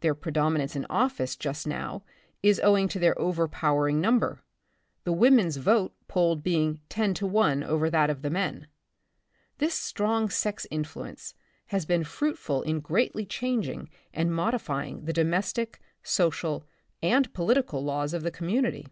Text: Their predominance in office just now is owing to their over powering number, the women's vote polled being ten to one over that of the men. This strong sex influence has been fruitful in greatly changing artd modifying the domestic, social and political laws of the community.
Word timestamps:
Their 0.00 0.14
predominance 0.14 0.74
in 0.76 0.86
office 0.88 1.36
just 1.36 1.66
now 1.66 2.02
is 2.42 2.58
owing 2.64 2.88
to 2.88 2.98
their 2.98 3.20
over 3.20 3.46
powering 3.46 4.00
number, 4.00 4.40
the 5.04 5.12
women's 5.12 5.58
vote 5.58 5.94
polled 6.08 6.42
being 6.42 6.80
ten 6.88 7.12
to 7.12 7.26
one 7.26 7.62
over 7.62 7.90
that 7.90 8.08
of 8.08 8.22
the 8.22 8.30
men. 8.30 8.66
This 9.58 9.74
strong 9.74 10.30
sex 10.30 10.66
influence 10.70 11.34
has 11.66 11.84
been 11.84 12.04
fruitful 12.04 12.62
in 12.62 12.80
greatly 12.80 13.26
changing 13.26 13.90
artd 14.16 14.28
modifying 14.30 15.04
the 15.04 15.12
domestic, 15.12 15.82
social 16.02 16.64
and 17.02 17.30
political 17.34 17.84
laws 17.84 18.14
of 18.14 18.22
the 18.22 18.30
community. 18.30 18.86